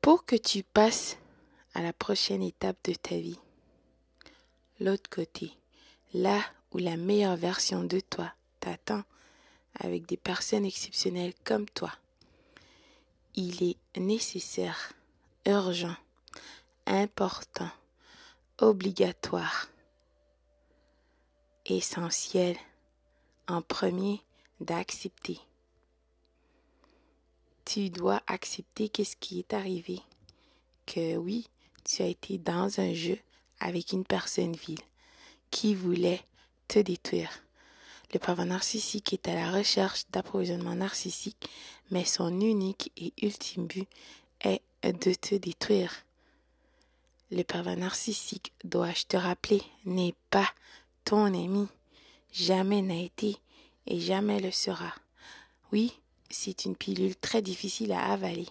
[0.00, 1.18] Pour que tu passes
[1.74, 3.38] à la prochaine étape de ta vie,
[4.80, 5.52] l'autre côté,
[6.14, 6.40] là
[6.72, 9.02] où la meilleure version de toi t'attend
[9.78, 11.92] avec des personnes exceptionnelles comme toi,
[13.34, 14.94] il est nécessaire,
[15.44, 15.96] urgent,
[16.86, 17.70] important,
[18.58, 19.68] obligatoire,
[21.66, 22.56] essentiel,
[23.48, 24.22] en premier,
[24.60, 25.38] d'accepter.
[27.72, 30.00] Tu dois accepter qu'est-ce qui est arrivé.
[30.86, 31.46] Que oui,
[31.84, 33.16] tu as été dans un jeu
[33.60, 34.80] avec une personne vile
[35.52, 36.24] qui voulait
[36.66, 37.30] te détruire.
[38.12, 41.48] Le pervers narcissique est à la recherche d'approvisionnement narcissique,
[41.92, 43.88] mais son unique et ultime but
[44.40, 45.92] est de te détruire.
[47.30, 50.50] Le pervers narcissique, dois-je te rappeler, n'est pas
[51.04, 51.68] ton ami,
[52.32, 53.36] jamais n'a été
[53.86, 54.92] et jamais le sera.
[55.70, 55.92] Oui,
[56.30, 58.46] c'est une pilule très difficile à avaler.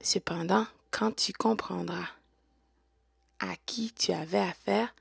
[0.00, 2.08] Cependant, quand tu comprendras
[3.40, 4.94] à qui tu avais affaire,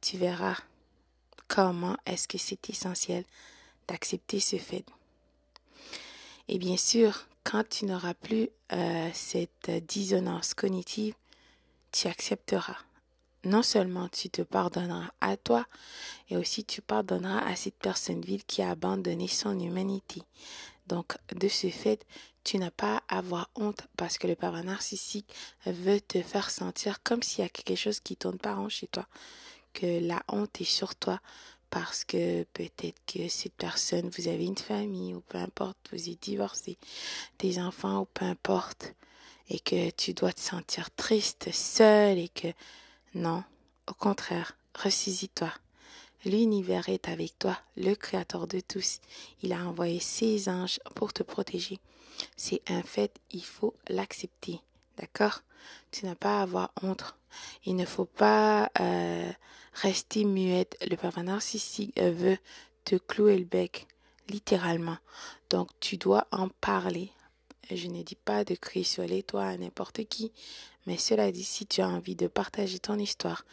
[0.00, 0.56] tu verras
[1.48, 3.24] comment est-ce que c'est essentiel
[3.88, 4.84] d'accepter ce fait.
[6.48, 11.14] Et bien sûr, quand tu n'auras plus euh, cette dissonance cognitive,
[11.90, 12.78] tu accepteras.
[13.44, 15.66] Non seulement tu te pardonneras à toi,
[16.30, 20.22] et aussi tu pardonneras à cette personne vile qui a abandonné son humanité.
[20.86, 22.04] Donc, de ce fait,
[22.44, 25.32] tu n'as pas à avoir honte parce que le pervers narcissique
[25.66, 28.88] veut te faire sentir comme s'il y a quelque chose qui tourne pas rond chez
[28.88, 29.06] toi,
[29.72, 31.20] que la honte est sur toi
[31.70, 36.20] parce que peut-être que cette personne, vous avez une famille ou peu importe, vous êtes
[36.20, 36.76] divorcé,
[37.38, 38.94] des enfants ou peu importe,
[39.48, 42.48] et que tu dois te sentir triste, seul et que
[43.14, 43.42] non,
[43.88, 45.50] au contraire, ressaisis-toi.
[46.24, 49.00] L'univers est avec toi, le Créateur de tous.
[49.42, 51.80] Il a envoyé ses anges pour te protéger.
[52.36, 54.60] C'est un fait, il faut l'accepter.
[54.98, 55.42] D'accord?
[55.90, 57.16] Tu n'as pas à avoir honte.
[57.64, 59.32] Il ne faut pas euh,
[59.74, 60.76] rester muette.
[60.88, 62.38] Le pervers narcissique veut
[62.84, 63.88] te clouer le bec,
[64.28, 64.98] littéralement.
[65.50, 67.10] Donc tu dois en parler.
[67.70, 70.32] Je ne dis pas de crier sur les toits à n'importe qui,
[70.86, 73.44] mais cela dit, si tu as envie de partager ton histoire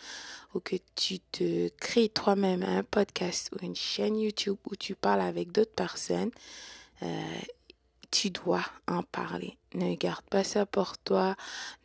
[0.53, 5.21] ou que tu te crées toi-même un podcast ou une chaîne YouTube où tu parles
[5.21, 6.31] avec d'autres personnes,
[7.03, 7.39] euh,
[8.11, 9.57] tu dois en parler.
[9.75, 11.35] Ne garde pas ça pour toi.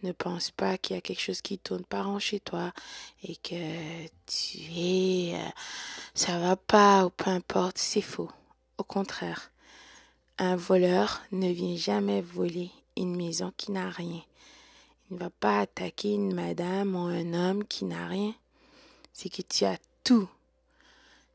[0.03, 2.72] Ne pense pas qu'il y a quelque chose qui tourne pas rond chez toi
[3.22, 5.50] et que tu es, euh,
[6.15, 7.78] ça va pas ou peu importe.
[7.78, 8.31] C'est faux.
[8.78, 9.50] Au contraire,
[10.38, 14.22] un voleur ne vient jamais voler une maison qui n'a rien.
[15.14, 18.34] Ne va pas attaquer une madame ou un homme qui n'a rien.
[19.12, 20.28] C'est que tu as tout.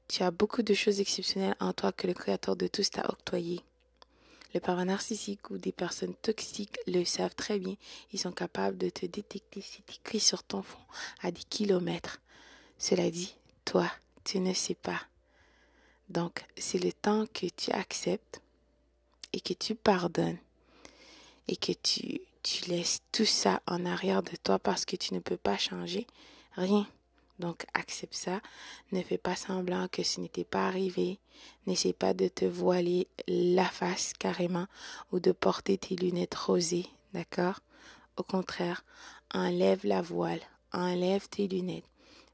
[0.09, 3.61] Tu as beaucoup de choses exceptionnelles en toi que le Créateur de tous t'a octroyé.
[4.53, 7.75] Le parent narcissique ou des personnes toxiques le savent très bien.
[8.11, 10.77] Ils sont capables de te détecter si tu écris sur ton fond
[11.21, 12.19] à des kilomètres.
[12.79, 13.89] Cela dit, toi,
[14.25, 14.99] tu ne sais pas.
[16.09, 18.41] Donc, c'est le temps que tu acceptes
[19.31, 20.39] et que tu pardonnes
[21.47, 25.19] et que tu tu laisses tout ça en arrière de toi parce que tu ne
[25.19, 26.07] peux pas changer
[26.53, 26.87] rien.
[27.39, 28.41] Donc accepte ça.
[28.91, 31.19] Ne fais pas semblant que ce n'était pas arrivé.
[31.67, 34.67] N'essaie pas de te voiler la face carrément
[35.11, 36.87] ou de porter tes lunettes rosées.
[37.13, 37.59] D'accord?
[38.17, 38.83] Au contraire,
[39.33, 40.41] enlève la voile,
[40.73, 41.89] enlève tes lunettes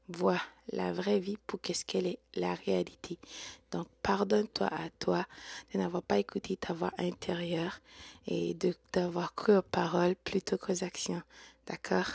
[0.08, 0.40] vois
[0.72, 3.18] la vraie vie pour qu'est-ce qu'elle est, la réalité.
[3.70, 5.26] Donc, pardonne-toi à toi
[5.72, 7.80] de n'avoir pas écouté ta voix intérieure
[8.26, 11.22] et de d'avoir cru aux paroles plutôt qu'aux actions.
[11.66, 12.10] D'accord?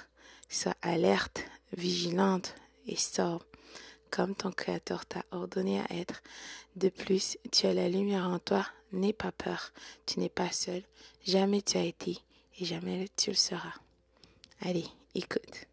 [0.50, 1.44] Sois alerte,
[1.74, 3.46] vigilante et sobre
[4.12, 6.22] comme ton Créateur t'a ordonné à être.
[6.75, 8.68] De plus, tu as la lumière en toi.
[8.91, 9.72] N'aie pas peur.
[10.06, 10.84] Tu n'es pas seul.
[11.25, 12.18] Jamais tu as été
[12.59, 13.73] et jamais tu le seras.
[14.59, 14.85] Allez,
[15.16, 15.70] écoute.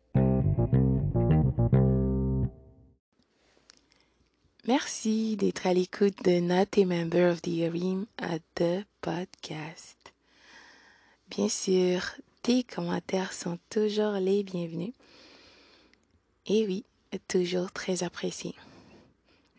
[4.68, 9.96] Merci d'être à l'écoute de Not a Member of the Urim à The Podcast.
[11.30, 12.02] Bien sûr,
[12.42, 14.92] tes commentaires sont toujours les bienvenus.
[16.44, 16.84] Et oui,
[17.28, 18.54] toujours très appréciés.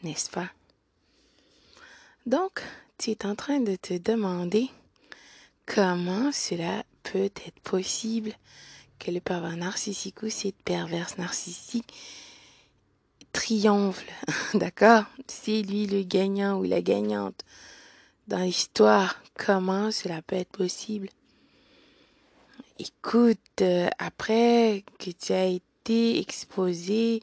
[0.04, 0.52] N'est-ce pas?
[2.28, 2.62] Donc,
[3.00, 4.70] tu es en train de te demander
[5.66, 8.34] comment cela peut être possible
[9.00, 11.96] que le pervers narcissique ou cette perverse narcissique
[13.32, 14.04] triomphe,
[14.54, 15.04] d'accord?
[15.28, 17.44] C'est lui le gagnant ou la gagnante
[18.28, 19.22] dans l'histoire.
[19.36, 21.10] Comment cela peut être possible.
[22.78, 27.22] Écoute, euh, après que tu as été exposé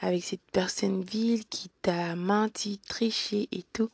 [0.00, 3.90] avec cette personne vile qui t'a menti, triché et tout,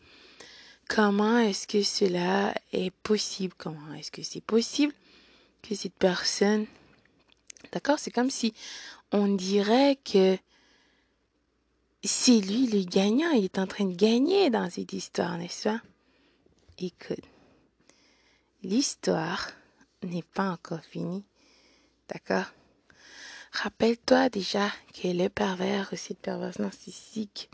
[0.89, 3.55] comment est-ce que cela est possible?
[3.59, 4.95] Comment est-ce que c'est possible
[5.63, 6.67] que cette personne,
[7.73, 8.55] d'accord, c'est comme si
[9.13, 10.37] on dirait que
[12.05, 15.81] c'est lui le gagnant, il est en train de gagner dans cette histoire, n'est-ce pas?
[16.79, 17.25] Écoute,
[18.63, 19.51] l'histoire
[20.03, 21.25] n'est pas encore finie,
[22.09, 22.47] d'accord?
[23.53, 27.51] Rappelle-toi déjà que le pervers ou cette narcissique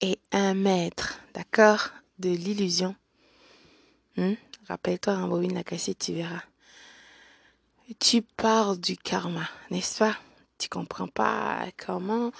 [0.00, 1.88] est un maître, d'accord,
[2.18, 2.94] de l'illusion.
[4.16, 4.34] Hmm?
[4.68, 6.42] Rappelle-toi, rembobine la cassette, tu verras.
[7.98, 10.16] Tu parles du karma, n'est-ce pas?
[10.62, 12.30] Tu comprends pas comment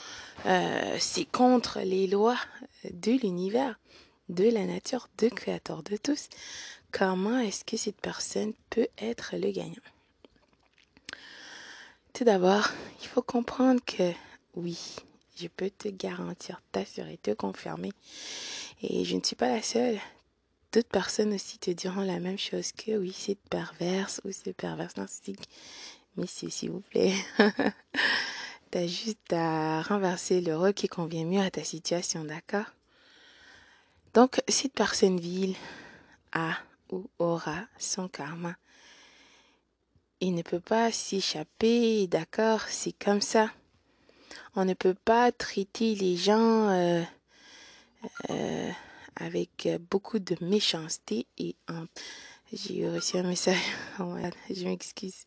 [0.47, 2.39] euh, c'est contre les lois
[2.85, 3.81] de l'univers,
[4.29, 6.29] de la nature, de créateur de tous.
[6.93, 9.75] Comment est-ce que cette personne peut être le gagnant?
[12.13, 12.69] Tout d'abord,
[13.01, 14.13] il faut comprendre que
[14.55, 14.79] oui,
[15.37, 17.91] je peux te garantir, t'assurer, te confirmer.
[18.83, 19.99] Et je ne suis pas la seule.
[20.73, 24.97] D'autres personnes aussi te diront la même chose que oui, c'est perverse ou c'est perverse
[24.97, 25.49] narcissique.
[26.17, 27.15] Mais s'il vous plaît,
[28.71, 32.67] t'as juste à renverser le rôle qui convient mieux à ta situation, d'accord?
[34.15, 35.57] Donc, cette personne vile
[36.33, 36.57] a
[36.91, 38.55] ou aura son karma
[40.23, 43.51] il ne peut pas s'échapper, d'accord, c'est comme ça.
[44.55, 47.03] On ne peut pas traiter les gens euh,
[48.31, 48.71] euh,
[49.17, 51.57] avec beaucoup de méchanceté et
[52.53, 53.59] j'ai reçu un message.
[54.49, 55.27] Je m'excuse.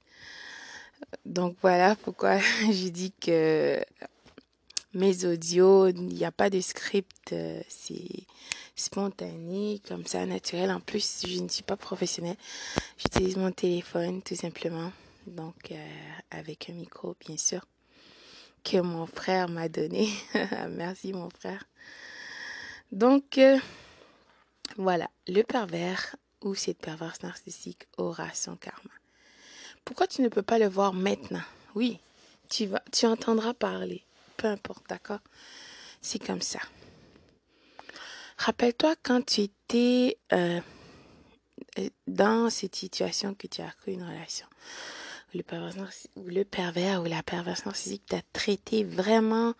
[1.25, 2.39] Donc voilà pourquoi
[2.71, 3.83] je dis que
[4.95, 8.25] mes audios, il n'y a pas de script, euh, c'est
[8.75, 10.71] spontané, comme ça, naturel.
[10.71, 12.37] En plus, je ne suis pas professionnelle.
[12.97, 14.91] J'utilise mon téléphone, tout simplement.
[15.27, 15.75] Donc, euh,
[16.31, 17.65] avec un micro, bien sûr,
[18.63, 20.07] que mon frère m'a donné.
[20.69, 21.65] Merci, mon frère.
[22.91, 23.59] Donc, euh,
[24.77, 28.91] voilà, le pervers ou cette perverse narcissique aura son karma.
[29.85, 31.43] Pourquoi tu ne peux pas le voir maintenant?
[31.75, 31.99] Oui,
[32.49, 34.03] tu vas, tu entendras parler.
[34.37, 35.19] Peu importe, d'accord?
[36.01, 36.59] C'est comme ça.
[38.37, 40.59] Rappelle-toi quand tu étais euh,
[41.79, 44.47] euh, dans cette situation que tu as cru une relation.
[45.33, 49.53] Le pervers, ou la perverse narcissique t'a traité vraiment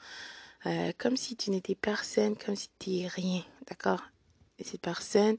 [0.66, 3.44] euh, comme si tu n'étais personne, comme si tu n'étais rien.
[3.68, 4.02] D'accord?
[4.64, 5.38] Cette personne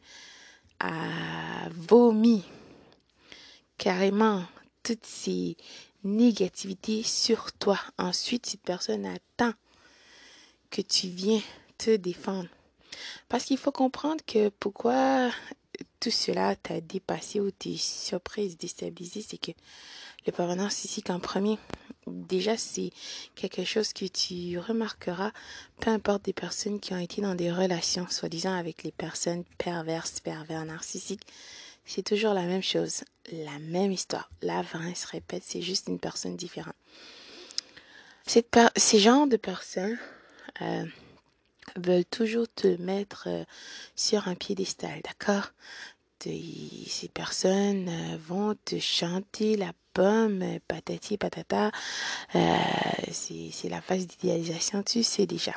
[0.79, 2.45] a vomi
[3.79, 4.45] carrément
[4.87, 5.57] toutes ces
[6.05, 7.77] négativités sur toi.
[7.99, 9.53] Ensuite, cette personne attend
[10.71, 11.43] que tu viens
[11.77, 12.49] te défendre.
[13.29, 15.33] Parce qu'il faut comprendre que pourquoi
[15.99, 19.51] tout cela t'a dépassé ou t'es surprise, déstabilisé, c'est que
[20.25, 21.59] le pervers narcissique en premier,
[22.07, 22.91] déjà c'est
[23.35, 25.33] quelque chose que tu remarqueras,
[25.81, 30.21] peu importe des personnes qui ont été dans des relations, soi-disant avec les personnes perverses,
[30.21, 31.27] pervers, narcissiques,
[31.87, 34.31] c'est toujours la même chose, la même histoire.
[34.43, 36.75] La se répète, c'est juste une personne différente.
[38.27, 39.99] Ces genres de personnes,
[40.63, 40.85] euh,
[41.77, 43.45] veulent toujours te mettre euh,
[43.97, 45.53] sur un piédestal, d'accord?
[46.23, 51.71] Ces personnes euh, vont te chanter la pomme, patati patata.
[52.33, 55.53] C'est la phase d'idéalisation, tu sais déjà.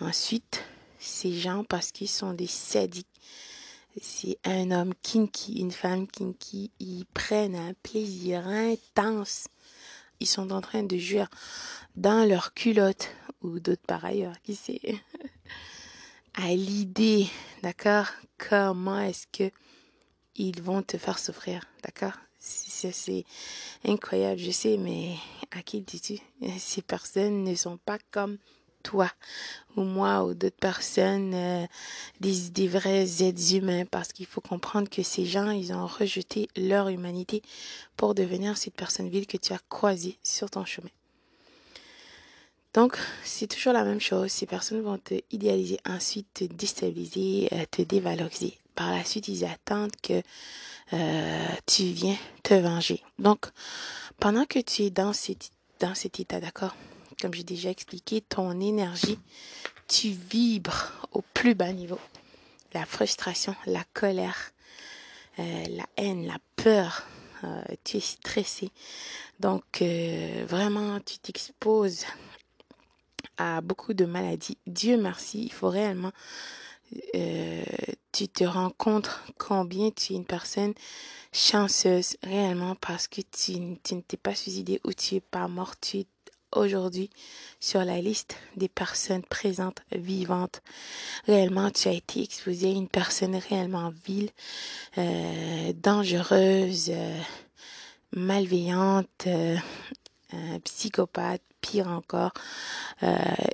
[0.00, 0.62] Ensuite,
[0.98, 3.06] ces gens, parce qu'ils sont des sadiques,
[4.00, 9.46] c'est un homme kinky, une femme kinky, ils prennent un plaisir intense.
[10.20, 11.24] Ils sont en train de jouer
[11.96, 13.10] dans leur culotte
[13.42, 14.80] ou d'autres par ailleurs, qui sait,
[16.34, 17.28] à l'idée,
[17.62, 18.06] d'accord,
[18.38, 19.52] comment est-ce que
[20.36, 22.14] ils vont te faire souffrir, d'accord?
[22.38, 23.24] C'est
[23.84, 25.16] incroyable, je sais, mais
[25.50, 26.18] à qui dis-tu?
[26.58, 28.38] Ces personnes ne sont pas comme
[28.84, 29.10] toi
[29.76, 31.66] ou moi ou d'autres personnes, euh,
[32.20, 36.88] des, vrais êtres humains, parce qu'il faut comprendre que ces gens, ils ont rejeté leur
[36.88, 37.42] humanité
[37.96, 40.90] pour devenir cette personne ville que tu as croisée sur ton chemin.
[42.72, 44.30] Donc, c'est toujours la même chose.
[44.30, 48.58] Ces personnes vont te idéaliser, ensuite te déstabiliser, euh, te dévaloriser.
[48.74, 50.22] Par la suite, ils attendent que
[50.92, 53.00] euh, tu viens te venger.
[53.18, 53.46] Donc,
[54.18, 55.12] pendant que tu es dans
[55.80, 56.74] dans cet état, d'accord,
[57.20, 59.18] comme j'ai déjà expliqué, ton énergie,
[59.88, 61.98] tu vibres au plus bas niveau.
[62.72, 64.52] La frustration, la colère,
[65.38, 67.06] euh, la haine, la peur,
[67.84, 68.70] tu es stressé.
[69.38, 69.82] Donc,
[70.48, 72.06] vraiment, tu t'exposes
[73.36, 74.58] à beaucoup de maladies.
[74.66, 76.12] Dieu merci, il faut réellement,
[77.14, 77.64] euh,
[78.12, 80.74] tu te rends compte combien tu es une personne
[81.32, 85.74] chanceuse réellement parce que tu, ne t'es pas suicidé ou tu es pas mort,
[86.54, 87.10] aujourd'hui
[87.60, 90.62] sur la liste des personnes présentes, vivantes.
[91.26, 94.30] Réellement, tu as été exposé à une personne réellement vile,
[94.98, 97.20] euh, dangereuse, euh,
[98.12, 99.56] malveillante, euh,
[100.64, 102.32] psychopathe, pire encore.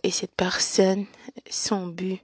[0.02, 1.06] et cette personne,
[1.48, 2.20] son but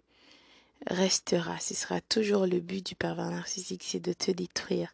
[0.89, 1.59] restera.
[1.61, 4.93] Ce sera toujours le but du pervers narcissique, c'est de te détruire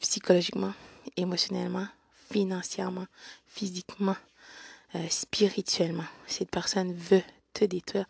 [0.00, 0.74] psychologiquement,
[1.16, 1.86] émotionnellement,
[2.32, 3.06] financièrement,
[3.46, 4.16] physiquement,
[4.94, 6.06] euh, spirituellement.
[6.26, 7.22] Cette personne veut
[7.52, 8.06] te détruire,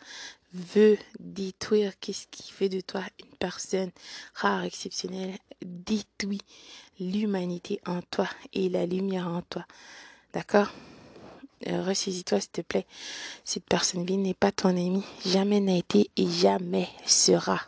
[0.53, 3.91] veut détruire qu'est-ce qui fait de toi une personne
[4.33, 6.41] rare, exceptionnelle, détruit
[6.99, 9.65] l'humanité en toi et la lumière en toi.
[10.33, 10.71] D'accord?
[11.67, 12.85] Euh, Ressaisis-toi, s'il te plaît.
[13.43, 17.61] Cette personne vie n'est pas ton ami, jamais n'a été et jamais sera.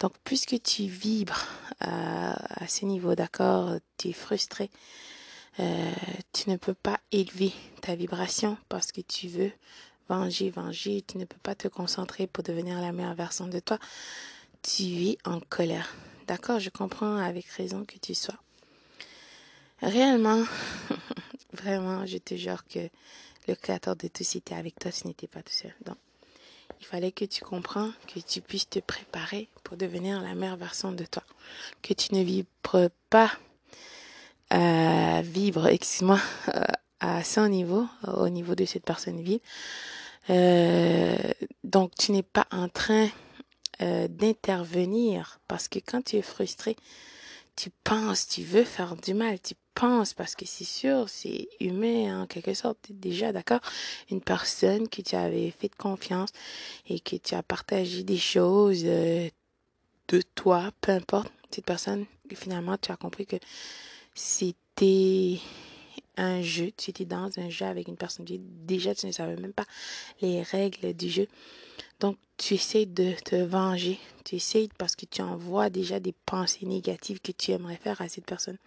[0.00, 1.46] Donc, puisque tu vibres
[1.80, 4.70] à, à ce niveau, d'accord, tu es frustré,
[5.60, 5.92] euh,
[6.32, 9.52] tu ne peux pas élever ta vibration parce que tu veux
[10.08, 11.02] venger, venger.
[11.02, 13.78] Tu ne peux pas te concentrer pour devenir la meilleure version de toi.
[14.62, 15.94] Tu es en colère.
[16.26, 18.38] D'accord, je comprends avec raison que tu sois.
[19.80, 20.44] Réellement,
[21.52, 22.88] vraiment, je te jure que
[23.48, 25.74] le créateur de tout était avec toi, ce n'était pas tout seul.
[25.84, 25.96] Donc,
[26.80, 30.92] il fallait que tu comprends, que tu puisses te préparer pour devenir la meilleure version
[30.92, 31.24] de toi.
[31.82, 33.32] Que tu ne vibres pas
[35.22, 36.20] vivre, excuse-moi,
[37.00, 39.40] à son niveau, au niveau de cette personne vile.
[40.30, 41.16] Euh,
[41.64, 43.08] donc, tu n'es pas en train
[43.80, 46.76] euh, d'intervenir parce que quand tu es frustré,
[47.56, 52.22] tu penses, tu veux faire du mal, tu penses parce que c'est sûr, c'est humain
[52.22, 52.78] en quelque sorte.
[52.90, 53.60] déjà d'accord,
[54.10, 56.30] une personne que tu avais fait de confiance
[56.86, 59.28] et que tu as partagé des choses euh,
[60.08, 63.36] de toi, peu importe cette personne, finalement tu as compris que
[64.14, 65.38] c'était
[66.16, 69.52] un jeu, tu étais dans un jeu avec une personne, déjà tu ne savais même
[69.52, 69.66] pas
[70.20, 71.26] les règles du jeu.
[72.00, 76.66] Donc tu essaies de te venger, tu essaies parce que tu envoies déjà des pensées
[76.66, 78.58] négatives que tu aimerais faire à cette personne.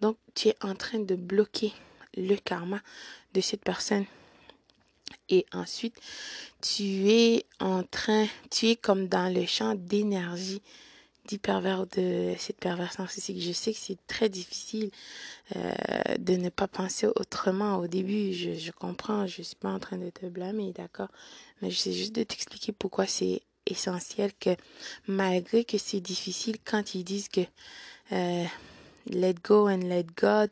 [0.00, 1.72] Donc tu es en train de bloquer
[2.16, 2.80] le karma
[3.34, 4.06] de cette personne.
[5.28, 5.96] Et ensuite,
[6.62, 10.62] tu es en train, tu es comme dans le champ d'énergie
[11.26, 13.40] du pervers de cette perversion narcissique.
[13.40, 14.90] Je sais que c'est très difficile
[15.56, 15.72] euh,
[16.18, 18.32] de ne pas penser autrement au début.
[18.32, 21.08] Je, je comprends, je suis pas en train de te blâmer, d'accord,
[21.60, 24.50] mais je sais juste de t'expliquer pourquoi c'est essentiel que
[25.06, 27.40] malgré que c'est difficile quand ils disent que
[28.12, 28.44] euh,
[29.10, 30.50] let go and let God,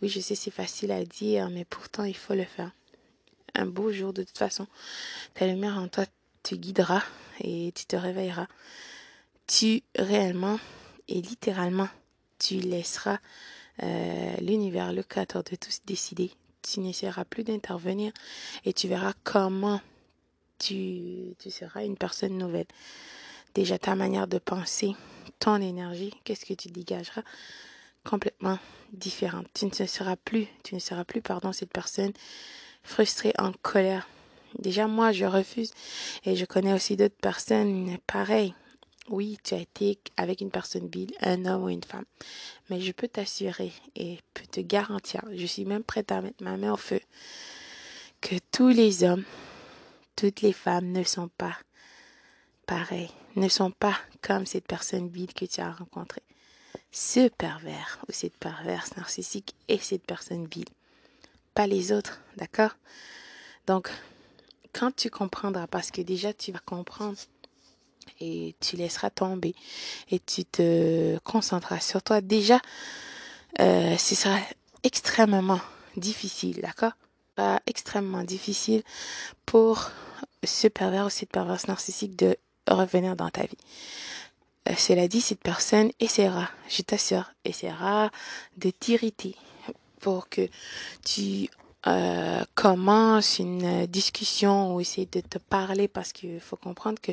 [0.00, 2.70] oui, je sais c'est facile à dire, mais pourtant il faut le faire.
[3.54, 4.66] Un beau jour, de toute façon,
[5.34, 6.04] ta lumière en toi
[6.42, 7.02] te guidera
[7.40, 8.48] et tu te réveilleras
[9.46, 10.58] tu réellement
[11.08, 11.88] et littéralement,
[12.38, 13.18] tu laisseras
[13.82, 16.30] euh, l'univers, le créateur de tous décider.
[16.62, 18.12] Tu n'essaieras plus d'intervenir
[18.64, 19.80] et tu verras comment
[20.58, 22.66] tu, tu seras une personne nouvelle.
[23.54, 24.94] Déjà ta manière de penser,
[25.38, 27.22] ton énergie, qu'est-ce que tu dégageras
[28.04, 28.58] complètement
[28.92, 29.46] différente.
[29.54, 32.12] Tu ne seras plus, tu ne seras plus, pardon, cette personne
[32.82, 34.08] frustrée, en colère.
[34.58, 35.72] Déjà, moi, je refuse
[36.24, 38.54] et je connais aussi d'autres personnes pareilles
[39.08, 42.04] oui, tu as été avec une personne bile, un homme ou une femme.
[42.70, 44.18] Mais je peux t'assurer et
[44.50, 47.00] te garantir, je suis même prête à mettre ma main au feu,
[48.20, 49.24] que tous les hommes,
[50.16, 51.56] toutes les femmes ne sont pas
[52.66, 56.22] pareils, ne sont pas comme cette personne bile que tu as rencontrée.
[56.92, 60.68] Ce pervers ou cette perverse narcissique et cette personne bile.
[61.54, 62.76] Pas les autres, d'accord?
[63.66, 63.90] Donc,
[64.72, 67.18] quand tu comprendras, parce que déjà tu vas comprendre
[68.20, 69.54] et tu laisseras tomber
[70.10, 72.20] et tu te concentreras sur toi.
[72.20, 72.60] Déjà,
[73.60, 74.38] euh, ce sera
[74.82, 75.60] extrêmement
[75.96, 76.92] difficile, d'accord?
[77.66, 78.82] Extrêmement difficile
[79.46, 79.90] pour
[80.44, 82.36] ce pervers ou cette perverse narcissique de
[82.68, 83.58] revenir dans ta vie.
[84.68, 88.10] Euh, cela dit, cette personne essaiera, je t'assure, essaiera
[88.58, 89.34] de t'irriter
[90.00, 90.48] pour que
[91.04, 91.48] tu
[91.86, 97.12] euh, commences une discussion ou essayer de te parler parce qu'il faut comprendre que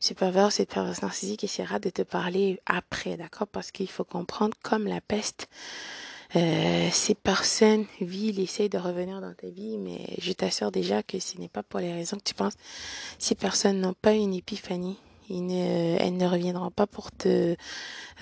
[0.00, 3.46] ce pervers, cette perverse narcissique essaiera de te parler après, d'accord?
[3.46, 5.48] Parce qu'il faut comprendre, comme la peste,
[6.34, 11.20] euh, ces personnes viles essayent de revenir dans ta vie, mais je t'assure déjà que
[11.20, 12.54] ce n'est pas pour les raisons que tu penses.
[13.18, 14.98] Ces personnes n'ont pas une épiphanie.
[15.30, 17.56] Ne, elles ne reviendront pas pour te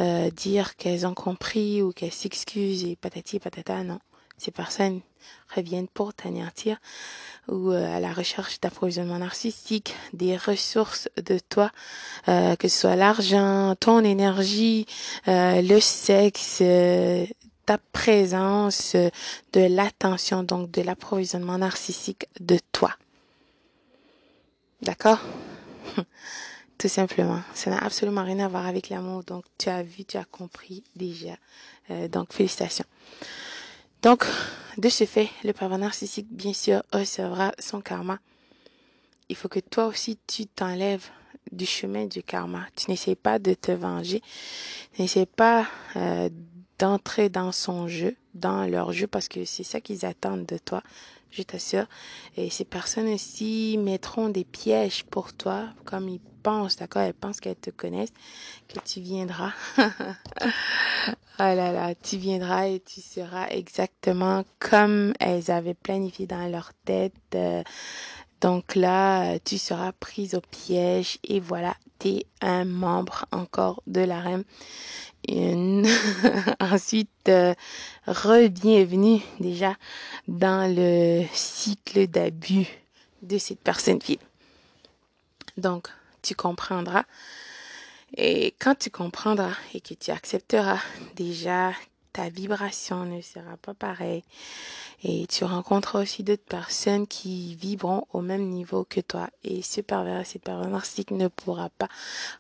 [0.01, 3.99] euh, dire qu'elles ont compris ou qu'elles s'excusent et patati patata, non.
[4.41, 5.01] Ces personnes
[5.55, 6.79] reviennent pour t'anéantir
[7.49, 11.71] ou euh, à la recherche d'approvisionnement narcissique, des ressources de toi,
[12.29, 14.87] euh, que ce soit l'argent, ton énergie,
[15.29, 16.63] euh, le sexe,
[17.71, 19.11] ta présence, euh,
[19.53, 22.97] de l'attention, donc de l'approvisionnement narcissique de toi.
[24.83, 25.21] D'accord?
[26.79, 27.43] Tout simplement.
[27.55, 29.23] Ça n'a absolument rien à voir avec l'amour.
[29.23, 31.37] Donc, tu as vu, tu as compris déjà.
[31.91, 32.87] Euh, donc, félicitations.
[34.03, 34.25] Donc,
[34.79, 38.19] de ce fait, le pervers narcissique, bien sûr, recevra son karma.
[39.29, 41.09] Il faut que toi aussi, tu t'enlèves
[41.53, 42.67] du chemin du karma.
[42.77, 44.23] Tu n'essaies pas de te venger.
[44.95, 45.67] Tu n'essaies pas
[45.97, 46.31] euh,
[46.81, 50.83] d'entrer dans son jeu, dans leur jeu, parce que c'est ça qu'ils attendent de toi,
[51.31, 51.85] je t'assure.
[52.39, 57.03] Et ces personnes aussi mettront des pièges pour toi, comme ils pensent, d'accord?
[57.03, 58.15] Elles pensent qu'elles te connaissent,
[58.69, 59.53] que tu viendras.
[59.79, 59.83] oh
[61.39, 67.15] là là, tu viendras et tu seras exactement comme elles avaient planifié dans leur tête.
[67.35, 67.63] Euh,
[68.41, 74.01] donc là, tu seras prise au piège et voilà, tu es un membre encore de
[74.01, 74.45] la REM.
[76.61, 77.55] Ensuite, euh,
[78.07, 79.77] re-bienvenue déjà
[80.27, 82.67] dans le cycle d'abus
[83.23, 84.19] de cette personne-fille.
[85.57, 85.89] Donc,
[86.23, 87.05] tu comprendras.
[88.17, 90.81] Et quand tu comprendras et que tu accepteras
[91.15, 91.73] déjà
[92.13, 94.25] ta vibration ne sera pas pareille.
[95.03, 99.31] Et tu rencontreras aussi d'autres personnes qui vivront au même niveau que toi.
[99.45, 101.89] Et ce pervers, ce pervers narcissique ne pourra pas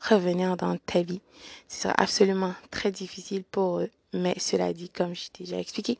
[0.00, 1.22] revenir dans ta vie.
[1.68, 3.90] Ce sera absolument très difficile pour eux.
[4.12, 5.98] Mais cela dit, comme je t'ai déjà expliqué,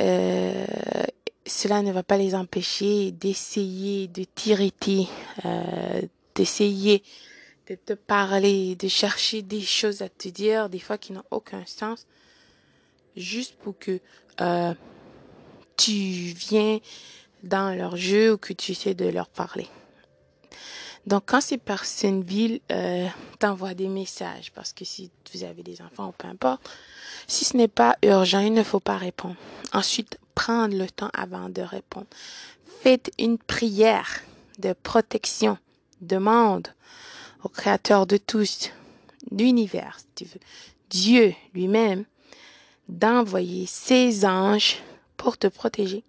[0.00, 0.66] euh,
[1.46, 5.06] cela ne va pas les empêcher d'essayer de t'irriter,
[5.44, 6.02] euh,
[6.34, 7.02] d'essayer
[7.68, 11.64] de te parler, de chercher des choses à te dire, des fois qui n'ont aucun
[11.66, 12.06] sens
[13.16, 14.00] juste pour que
[14.40, 14.74] euh,
[15.76, 16.78] tu viens
[17.42, 19.68] dans leur jeu ou que tu essaies de leur parler.
[21.06, 23.08] Donc, quand ces personnes villes euh,
[23.40, 26.62] t'envoient des messages, parce que si vous avez des enfants ou peu importe,
[27.26, 29.34] si ce n'est pas urgent, il ne faut pas répondre.
[29.72, 32.06] Ensuite, prendre le temps avant de répondre.
[32.82, 34.20] Faites une prière
[34.58, 35.58] de protection.
[36.00, 36.68] Demande
[37.42, 38.70] au Créateur de tous,
[39.30, 40.40] l'univers, si tu veux,
[40.90, 42.04] Dieu lui-même,
[42.88, 44.78] d'envoyer ses anges
[45.16, 46.04] pour te protéger.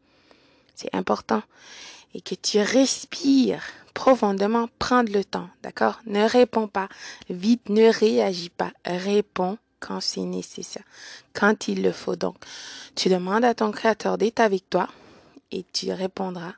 [0.75, 1.43] C'est important.
[2.13, 5.99] Et que tu respires profondément, prendre le temps, d'accord?
[6.05, 6.89] Ne réponds pas
[7.29, 10.83] vite, ne réagis pas, réponds quand c'est nécessaire,
[11.33, 12.15] quand il le faut.
[12.15, 12.36] Donc,
[12.95, 14.88] tu demandes à ton Créateur d'être avec toi
[15.51, 16.53] et tu répondras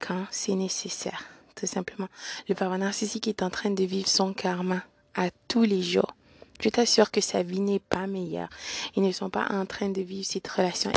[0.00, 1.24] quand c'est nécessaire,
[1.54, 2.08] tout simplement.
[2.48, 4.82] Le pervers narcissique est en train de vivre son karma
[5.14, 6.15] à tous les jours.
[6.60, 8.48] Je t'assure que sa vie n'est pas meilleure.
[8.96, 10.90] Ils ne sont pas en train de vivre cette relation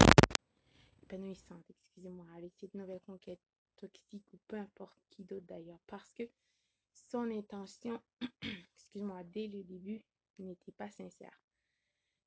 [1.09, 3.39] épanouissante, excusez-moi, avec cette nouvelle conquête
[3.77, 6.23] toxique ou peu importe qui d'autre d'ailleurs, parce que
[6.93, 7.99] son intention,
[8.75, 10.03] excuse-moi, dès le début,
[10.37, 11.41] n'était pas sincère.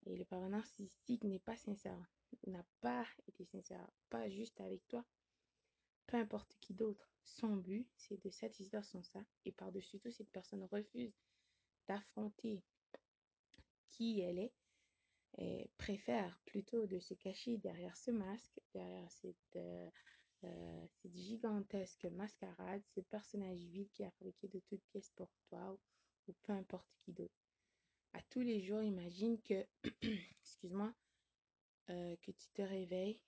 [0.04, 2.10] Et le parent narcissique n'est pas sincère,
[2.48, 5.04] n'a pas été sincère, pas juste avec toi,
[6.08, 7.08] peu importe qui d'autre.
[7.22, 11.14] Son but, c'est de satisfaire son ça, et par-dessus tout, cette personne refuse
[11.86, 12.64] d'affronter
[13.92, 14.52] qui elle est,
[15.38, 19.88] et préfère plutôt de se cacher derrière ce masque, derrière cette, euh,
[20.44, 25.78] euh, gigantesque mascarade, ce personnage vide qui est fabriqué de toutes pièces pour toi
[26.28, 27.34] ou, peu importe qui d'autre.
[28.12, 29.66] À tous les jours, imagine que,
[30.42, 30.92] excuse-moi,
[31.90, 33.20] euh, que tu te réveilles,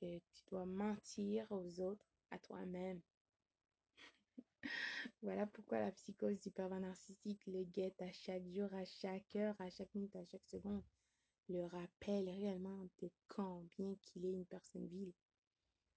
[0.00, 3.00] que tu dois mentir aux autres, à toi-même.
[5.22, 9.54] Voilà pourquoi la psychose du pervers narcissique le guette à chaque jour, à chaque heure,
[9.60, 10.82] à chaque minute, à chaque seconde.
[11.48, 15.12] Le rappelle réellement de combien qu'il est une personne vile.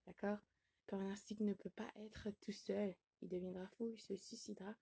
[0.06, 0.38] D'accord?
[0.38, 2.96] Le pervers narcissique ne peut pas être tout seul.
[3.22, 4.74] Il deviendra fou, il se suicidera.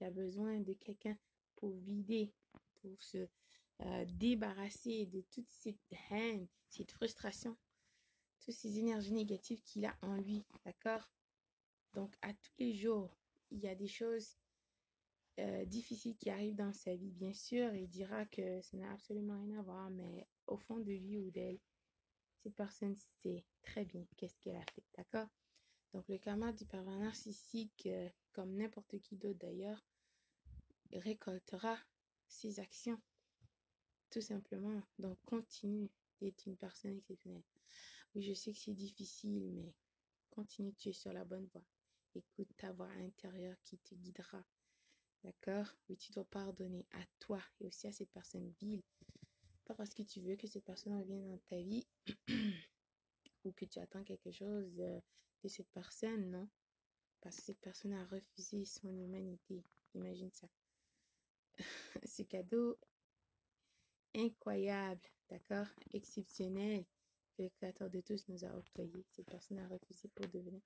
[0.00, 1.16] Il a besoin de quelqu'un
[1.56, 2.32] pour vider,
[2.80, 3.28] pour se
[3.80, 7.56] euh, débarrasser de toute cette haine, cette frustration,
[8.40, 10.44] toutes ces énergies négatives qu'il a en lui.
[10.64, 11.10] D'accord?
[11.94, 13.16] Donc, à tous les jours,
[13.50, 14.36] il y a des choses
[15.38, 19.40] euh, difficiles qui arrivent dans sa vie, bien sûr, il dira que ça n'a absolument
[19.40, 21.60] rien à voir, mais au fond de lui ou d'elle,
[22.42, 25.28] cette personne sait très bien qu'est-ce qu'elle a fait, d'accord?
[25.92, 29.84] Donc le karma du pervers narcissique, euh, comme n'importe qui d'autre d'ailleurs,
[30.92, 31.78] récoltera
[32.26, 33.00] ses actions,
[34.10, 34.82] tout simplement.
[34.98, 37.44] Donc continue d'être une personne exceptionnelle.
[38.14, 39.74] Oui, je sais que c'est difficile, mais
[40.30, 41.64] continue, tu es sur la bonne voie.
[42.18, 44.44] Écoute ta voix intérieure qui te guidera.
[45.22, 45.72] D'accord?
[45.88, 48.82] Oui, tu dois pardonner à toi et aussi à cette personne vile.
[49.64, 51.86] Pas parce que tu veux que cette personne revienne dans ta vie
[53.44, 55.00] ou que tu attends quelque chose euh,
[55.44, 56.48] de cette personne, non.
[57.20, 59.62] Parce que cette personne a refusé son humanité.
[59.94, 60.48] Imagine ça.
[62.04, 62.80] Ce cadeau,
[64.16, 66.84] incroyable, d'accord, exceptionnelle
[67.36, 69.06] que le Créateur de tous nous a octroyé.
[69.12, 70.62] Cette personne a refusé pour devenir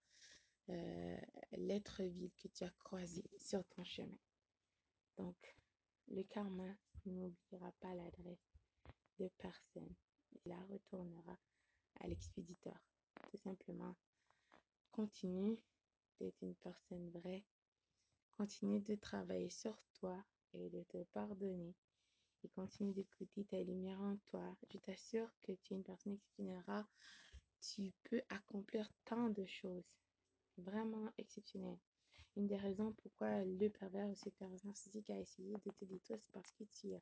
[0.68, 1.20] euh,
[1.52, 4.18] l'être vil que tu as croisé sur ton chemin.
[5.16, 5.56] Donc,
[6.08, 6.68] le karma
[7.06, 8.52] n'oubliera pas l'adresse
[9.18, 9.94] de personne.
[10.32, 11.38] Il la retournera
[12.00, 12.78] à l'expéditeur.
[13.30, 13.96] Tout simplement,
[14.90, 15.58] continue
[16.20, 17.44] d'être une personne vraie.
[18.36, 21.74] Continue de travailler sur toi et de te pardonner.
[22.44, 24.56] Et continue d'écouter ta lumière en toi.
[24.70, 26.84] Je t'assure que tu es une personne exceptionnelle.
[27.60, 29.86] Tu peux accomplir tant de choses.
[30.58, 31.78] Vraiment exceptionnelles.
[32.36, 36.18] Une des raisons pourquoi le pervers ou cette personne narcissique a essayé de te détruire,
[36.20, 37.00] c'est parce que tu es.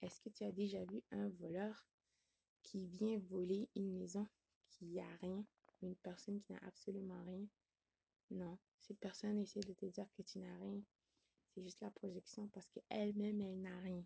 [0.00, 1.86] Est-ce que tu as déjà vu un voleur
[2.62, 4.26] qui vient voler une maison
[4.68, 5.44] qui a rien,
[5.82, 7.46] une personne qui n'a absolument rien?
[8.30, 10.80] Non, cette personne essaie de te dire que tu n'as rien.
[11.48, 14.04] C'est juste la projection parce qu'elle-même, elle, n'a rien.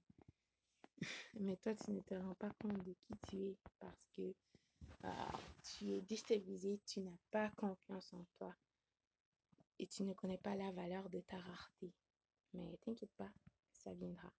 [1.41, 4.35] Mais toi, tu ne te rends pas compte de qui tu es parce que
[5.63, 8.55] tu es déstabilisé, tu n'as pas confiance en toi
[9.79, 11.93] et tu ne connais pas la valeur de ta rareté.
[12.55, 13.31] Mais t'inquiète pas,
[13.73, 14.33] ça viendra.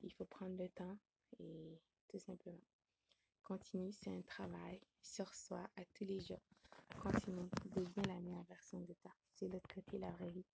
[0.00, 0.96] Il faut prendre le temps
[1.38, 2.64] et tout simplement.
[3.42, 6.42] Continue, c'est un travail sur soi à tous les jours.
[7.02, 9.12] Continue, deviens la meilleure version de toi.
[9.32, 10.46] C'est l'autre côté la vraie vie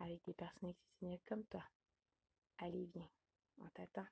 [0.00, 1.64] avec des personnes exceptionnelles comme toi.
[2.58, 3.08] Allez, viens,
[3.58, 4.06] on t'attend.